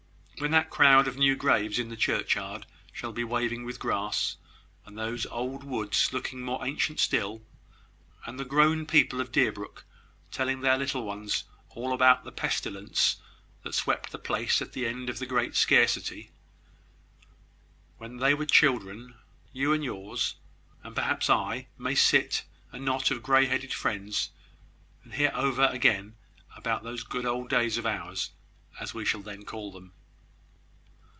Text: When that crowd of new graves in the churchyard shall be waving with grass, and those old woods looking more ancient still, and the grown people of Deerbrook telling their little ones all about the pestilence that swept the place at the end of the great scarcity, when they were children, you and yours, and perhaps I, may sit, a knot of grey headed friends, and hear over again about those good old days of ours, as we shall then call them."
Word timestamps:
When 0.37 0.49
that 0.49 0.71
crowd 0.71 1.07
of 1.07 1.17
new 1.17 1.35
graves 1.35 1.77
in 1.77 1.89
the 1.89 1.95
churchyard 1.95 2.65
shall 2.91 3.11
be 3.11 3.23
waving 3.23 3.63
with 3.63 3.77
grass, 3.77 4.37
and 4.87 4.97
those 4.97 5.27
old 5.27 5.63
woods 5.63 6.11
looking 6.11 6.41
more 6.41 6.65
ancient 6.65 6.99
still, 6.99 7.43
and 8.25 8.39
the 8.39 8.43
grown 8.45 8.87
people 8.87 9.21
of 9.21 9.31
Deerbrook 9.31 9.85
telling 10.31 10.61
their 10.61 10.79
little 10.79 11.03
ones 11.03 11.43
all 11.69 11.93
about 11.93 12.23
the 12.23 12.31
pestilence 12.31 13.17
that 13.61 13.75
swept 13.75 14.11
the 14.11 14.17
place 14.17 14.63
at 14.63 14.73
the 14.73 14.87
end 14.87 15.11
of 15.11 15.19
the 15.19 15.27
great 15.27 15.55
scarcity, 15.55 16.31
when 17.99 18.17
they 18.17 18.33
were 18.33 18.47
children, 18.47 19.13
you 19.53 19.73
and 19.73 19.83
yours, 19.83 20.37
and 20.81 20.95
perhaps 20.95 21.29
I, 21.29 21.67
may 21.77 21.93
sit, 21.93 22.45
a 22.71 22.79
knot 22.79 23.11
of 23.11 23.21
grey 23.21 23.45
headed 23.45 23.75
friends, 23.75 24.31
and 25.03 25.13
hear 25.13 25.31
over 25.35 25.67
again 25.67 26.15
about 26.55 26.81
those 26.81 27.03
good 27.03 27.27
old 27.27 27.47
days 27.47 27.77
of 27.77 27.85
ours, 27.85 28.31
as 28.79 28.95
we 28.95 29.05
shall 29.05 29.21
then 29.21 29.45
call 29.45 29.71
them." 29.71 29.93